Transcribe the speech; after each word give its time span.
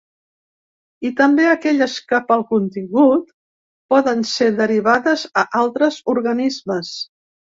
I 1.09 1.09
també 1.19 1.43
a 1.49 1.51
aquelles 1.57 1.97
que, 2.13 2.19
pel 2.31 2.45
contingut, 2.53 3.27
poden 3.95 4.25
ser 4.31 4.49
derivades 4.63 5.27
a 5.43 5.43
altres 5.63 6.01
organismes. 6.17 6.95